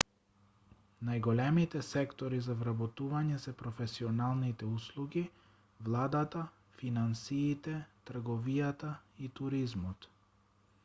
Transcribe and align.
најголемите 1.07 1.81
сектори 1.87 2.37
за 2.45 2.53
вработување 2.61 3.35
се 3.43 3.53
професионалните 3.59 4.69
услуги 4.77 5.21
владата 5.89 6.41
финансиите 6.79 7.75
трговијата 8.11 8.91
и 9.27 9.31
туризмот 9.41 10.09